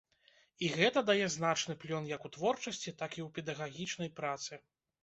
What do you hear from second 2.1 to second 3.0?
як у творчасці,